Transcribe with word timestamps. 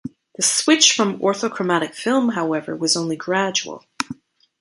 The 0.35 0.41
switch 0.41 0.93
from 0.95 1.19
orthochromatic 1.19 1.93
film, 1.93 2.29
however, 2.29 2.75
was 2.75 2.97
only 2.97 3.15
gradual. 3.15 3.83